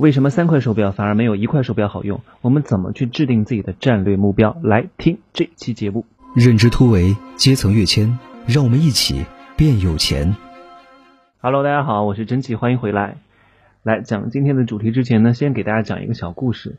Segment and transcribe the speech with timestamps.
[0.00, 2.22] 为什么三块手表反而没有一块手表好用？
[2.40, 4.56] 我们怎么去制定自己的战略目标？
[4.62, 6.06] 来听这期节目。
[6.34, 9.26] 认知突围，阶层跃迁，让我们一起
[9.58, 10.36] 变有钱。
[11.42, 13.18] Hello，大家好，我是真气，欢迎回来。
[13.82, 16.78] 来讲今天的主题之前呢，先给大家讲一个小故事。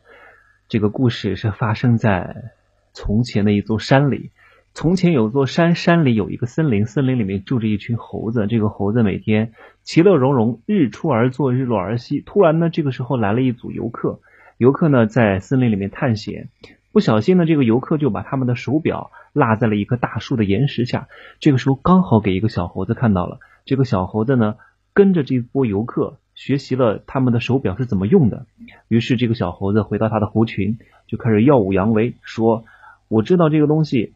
[0.67, 2.51] 这个故事是发生在
[2.91, 4.31] 从前的一座山里。
[4.73, 8.47] 从前有座山，山里有一个森林，森林里面住着一群猴子。
[8.47, 9.51] 这个猴子每天
[9.83, 12.21] 其乐融融，日出而作，日落而息。
[12.21, 14.21] 突然呢，这个时候来了一组游客，
[14.57, 16.47] 游客呢在森林里面探险，
[16.93, 21.09] 不小心呢，这个游客就把他们的手表落在了一棵大树的岩石下。
[21.41, 24.55] 这个时候刚好给一个小猴子看到了，这个小猴子呢
[24.93, 28.45] 跟着这波游客学习了他们的手表是怎么用的。
[28.87, 32.63] 于是这个小猴子回到他的猴群，就开始耀武扬威，说
[33.09, 34.13] ：“我知道这个东西。”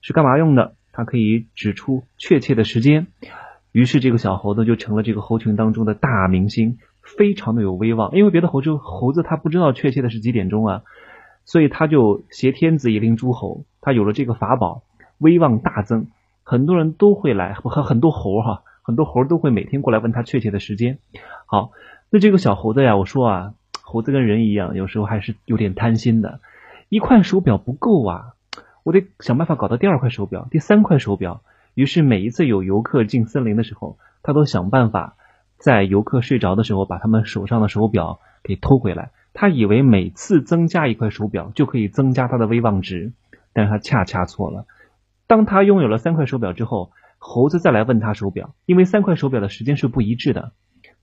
[0.00, 0.74] 是干嘛用的？
[0.92, 3.06] 它可以指出确切的时间。
[3.72, 8.16] 于是这个小猴子就成了这个猴群当中的大明星，非常的有威望。
[8.16, 10.82] 因为别的猴子猴子他不知道确切的是几点钟啊，
[11.44, 13.64] 所以他就挟天子以令诸侯。
[13.82, 14.82] 他有了这个法宝，
[15.18, 16.06] 威望大增，
[16.42, 20.98] 很多人都会来，和很多猴哈，很多猴都会每天过来问他确切的时间。
[21.44, 21.72] 好，
[22.08, 26.40] 那这个小猴子呀，我说啊，猴子跟人一样，有时候还是有点贪心的，
[26.88, 28.32] 一块手表不够啊。
[28.86, 31.42] 我得想办法搞到第二块手表，第三块手表。
[31.74, 35.16] 于是每一次有游客进森林的时候，他都想办法
[35.58, 39.10] 在游客睡着的时候把他们手上的手表给偷回来。
[39.32, 43.12] 他以为每次增加一块手表就可以增加他的威望值，
[43.52, 44.66] 但是他恰恰错了。
[45.26, 50.52] 当他拥有了三块手表之后，猴子再来问他手表，因为三块手表的时间是不一致的，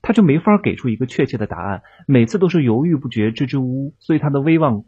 [0.00, 4.84] 他就没法给出一个确切的答案，每次都是犹豫不决、支支吾吾，所以他的威望。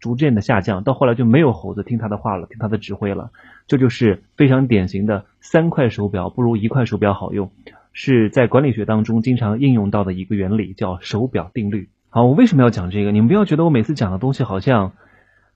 [0.00, 3.30] 逐渐的下降，到后来就没有猴子听他的话了，听他的指挥了。
[3.66, 7.50] 这就是非常典型的三块手表不如一块手表好用，
[7.92, 11.88] 是在管理学当中经常应用到的一个原理，叫手表定律。
[12.10, 13.10] 好，我为什么要讲这个？
[13.10, 14.92] 你们不要觉得我每次讲的东西好像，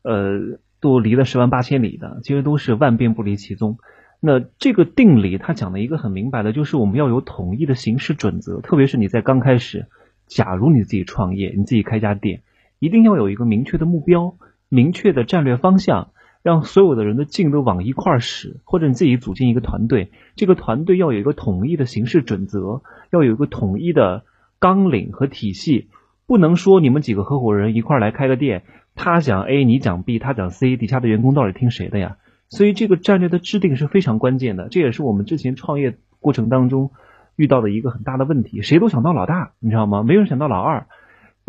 [0.03, 3.79] 呃，都离了十万八千里的，其实都是万变不离其宗。
[4.21, 9.87] 那这个定理它讲的一个很明白的，就是我们要有统一的行事准则，特别是你在刚开始，
[10.27, 12.43] 假如你自己创业，你自己开家店。
[12.81, 14.35] 一定要有一个明确的目标，
[14.69, 16.09] 明确的战略方向，
[16.43, 18.57] 让所有的人的劲都往一块儿使。
[18.65, 22.83] 或者你自己组建一个团队，这个团队要有一个统一的行事准则，
[23.13, 24.25] 要有一个统一的
[24.59, 25.89] 纲领和体系。
[26.27, 28.63] 不能说你们几个合伙人一块儿来开个店，
[28.95, 32.17] 他讲 A，你讲 B，他讲 C，底下的员工到底听谁的呀？
[32.49, 34.69] 所以这个战略的制定是非常关键的。
[34.69, 36.93] 这也是我们之前创业过程当中
[37.37, 38.63] 遇到的一个很大的问题。
[38.63, 40.03] 谁都想当老大，你知道吗？
[40.03, 40.87] 没有人想当老二。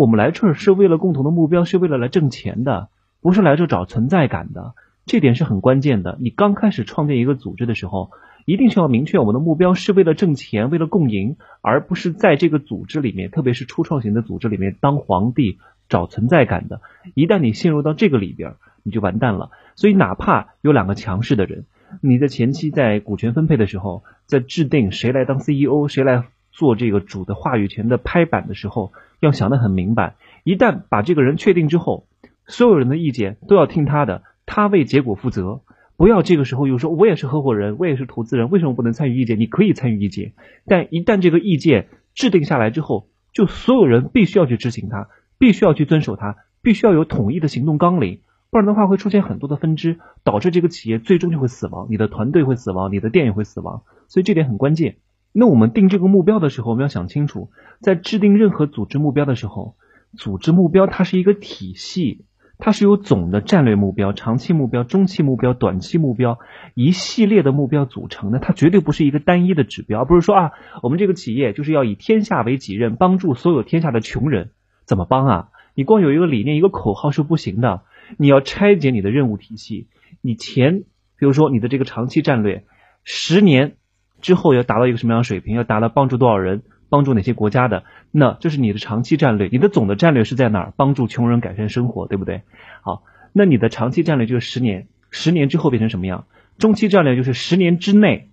[0.01, 2.89] 我们来这儿是为了共同的目标，是为了来挣钱的，
[3.21, 4.73] 不是来这找存在感的。
[5.05, 6.17] 这点是很关键的。
[6.19, 8.09] 你刚开始创建一个组织的时候，
[8.45, 16.81] 一定是要明确我们的目标是为了挣钱，为了共赢，而不是在这个组织里面，特别是初创型的组织里面当皇帝找存在感的。
[17.13, 19.51] 一旦你陷入到这个里边，你就完蛋了。
[19.75, 21.65] 所以，哪怕有两个强势的人，
[22.01, 26.23] 你在前期在股权分配的时候，在制定谁来当 CEO，谁来。
[26.51, 30.15] 做这个主的话语权的拍板的时候，要想得很明白。
[30.43, 32.07] 一旦把这个人确定之后，
[32.45, 35.61] 所有人的意见都要听他的，他为结果负责。
[35.97, 39.39] 不要这个时候又说我也是合伙人，我也是投资人，为什么不能参与意见？
[39.39, 40.33] 你可以参与意见，
[40.65, 53.83] 但一旦这个意见制定下来之后，就所有人必须要去执行它，必须要去遵守它，必须要有统一的行动纲领，不然的话会出现很多的分支，导致这个企业最终就会死亡，你的团队会死亡，你的店也会死亡。
[54.07, 54.95] 所以这点很关键。
[55.33, 59.75] 那我们定这个目标的时候，我们要想清楚，在制定任何组织目标的时候，
[60.17, 62.25] 组织目标它是一个体系，
[62.57, 66.37] 它是由总的战略目标、长期目标、中期目标、短期目标
[66.73, 70.51] 一系列的目标组成的，它绝对不是一个单一的指标，不是说啊，
[70.83, 74.51] 我们这个企业就是要以天下为己任，帮助所有天下的穷人，
[74.85, 75.49] 怎么帮啊？
[75.75, 77.83] 你光有一个理念、一个口号是不行的，
[78.17, 79.87] 你要拆解你的任务体系，
[80.19, 80.79] 你前，
[81.17, 82.65] 比如说你的这个长期战略，
[83.05, 83.77] 十年。
[84.21, 85.55] 之后要达到一个什么样的水平？
[85.55, 86.61] 要达到帮助多少人？
[86.89, 87.83] 帮助哪些国家的？
[88.11, 89.47] 那这是你的长期战略。
[89.51, 90.73] 你的总的战略是在哪儿？
[90.75, 92.41] 帮助穷人改善生活，对不对？
[92.81, 96.25] 好，那你的长期战略就是十年，十年之后变成什么样？
[96.57, 98.29] 中期战略就是十年之内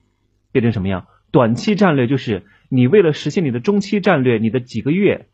[0.51, 1.07] 变成什么样？
[1.31, 5.27] 短期战略就是你为了实现你的中期战略，你的几个月、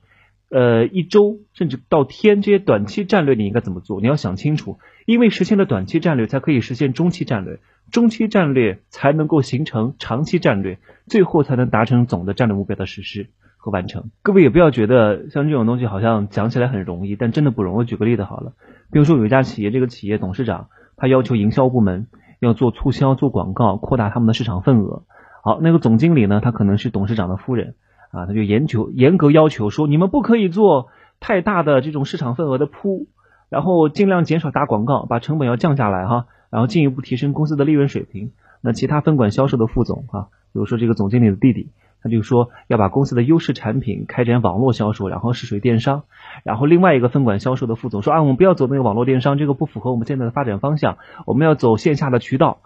[0.50, 4.00] 呃一周甚至到天这些短期战略你应该怎么做？
[4.00, 7.58] 你要想清楚，因为实现了短期战略，才可以实现中期战略。
[7.91, 14.11] 中期战略才能够形成长期战略，最后才能达成总的战略目标的实施和完成。
[14.23, 17.76] 各位也不要觉得像这种东西好像讲起来很容易，但真的不容易。
[17.76, 18.55] 我举个例子好了，
[18.90, 22.06] 比如说有一家企业，这个企业董事长他要求营销部门
[22.40, 25.02] 要做促销、做广告，扩大他们的市场份额。
[25.43, 27.75] 好，那个总经理呢，他可能是董事长的夫人
[28.14, 30.88] 啊，他就严求严格要求说，你们不可以做
[31.19, 33.08] 太大的这种市场份额的铺，
[33.49, 38.31] 然后尽量减少打广告，把成本要降下来哈，然后进一步提升公司的利润水平。
[38.61, 41.70] 那其他分管销售的副总哈，比如说这个总经理的弟弟，
[42.02, 46.05] 他就说要把公司的优势产品开展网络销售，然后试水电商。
[46.44, 52.58] 然后另外一个分管销售的副总说啊，我们不要走那个网络电商，这个不符合我们现在的发展方向，我们要走线下的渠道。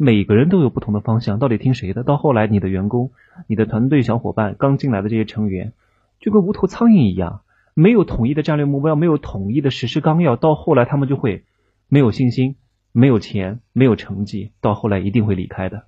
[0.00, 2.04] 每个人都有不同的方向，到底听谁的？
[2.04, 3.10] 到后来，你的员工、
[3.48, 5.72] 你的团队小伙伴、刚进来的这些成员，
[6.20, 7.40] 就跟无头苍蝇一样，
[7.74, 11.42] 没有统一的战略目标，没有统一的实施纲要，到后来他们就会
[11.88, 12.54] 没有信心、
[12.92, 15.86] 没有钱、没有成绩，到后来一定会离开的。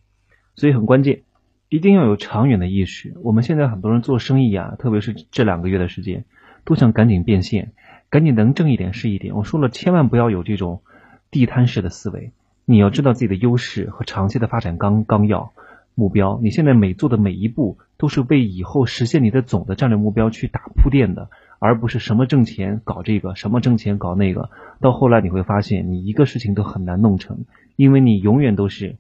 [0.57, 1.23] 所以很关键，
[1.69, 3.15] 一定要有长远的意识。
[3.23, 6.25] 我们现在很多人做生意啊，特别是这两个月的时间，
[6.65, 7.71] 都想赶紧变现，
[8.09, 9.37] 赶紧能挣一点是一点。
[9.37, 10.83] 我说了，千万不要有这种
[11.31, 12.33] 地摊式的思维。
[12.71, 15.53] 你要知道自己的优势和长期的发展纲纲要
[15.97, 24.51] 目标，你现在每做的每一步都是为以后实现你的总的战略目标去打铺垫的，而不是什么挣钱搞这个，什么挣钱搞那个。
[24.81, 27.45] 到后来你会发现，你一个事情都很难弄成，
[27.75, 28.99] 因为你永远都是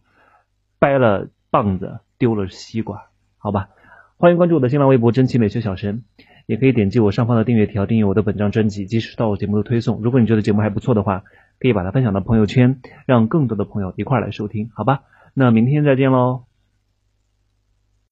[0.80, 3.04] 掰了棒子丢了西瓜，
[3.38, 3.68] 好吧？
[4.16, 6.02] 欢迎关注我的新浪微博“真奇美学小神”，
[6.46, 10.00] 也可以点击我上方的订阅条订阅我的本张专辑，及时到我节目的推送。
[10.02, 11.24] 如果你觉得节目还不错的话，
[11.58, 15.02] 可以把它分享到朋友圈，让更多的朋友一块来收听，好吧？
[15.34, 16.49] 那明天再见喽。